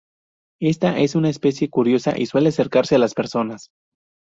[0.61, 3.69] Ésta es una especie curiosa y suele acercarse a las personas.